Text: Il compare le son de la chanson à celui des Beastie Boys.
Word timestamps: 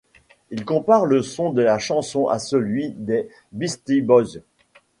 Il 0.49 0.65
compare 0.65 1.05
le 1.05 1.21
son 1.21 1.53
de 1.53 1.61
la 1.61 1.77
chanson 1.77 2.27
à 2.27 2.39
celui 2.39 2.89
des 2.89 3.29
Beastie 3.51 4.01
Boys. 4.01 4.41